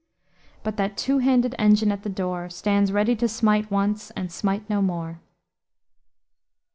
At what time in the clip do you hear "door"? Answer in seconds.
2.09-2.49